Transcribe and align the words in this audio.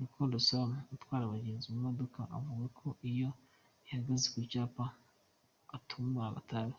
Rukundo 0.00 0.34
Sam, 0.48 0.70
atwara 0.94 1.22
abagenzi 1.26 1.66
mu 1.72 1.78
modoka, 1.86 2.20
avuga 2.36 2.64
ko 2.78 2.88
iyo 3.10 3.28
ihagaze 3.86 4.26
ku 4.32 4.38
cyapa 4.50 4.84
atumura 5.76 6.26
agatabi. 6.30 6.74